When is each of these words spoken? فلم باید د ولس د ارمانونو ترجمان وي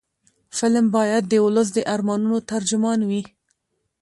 فلم 0.57 0.85
باید 0.95 1.23
د 1.27 1.33
ولس 1.45 1.67
د 1.73 1.77
ارمانونو 1.93 2.37
ترجمان 2.51 2.99
وي 3.09 3.23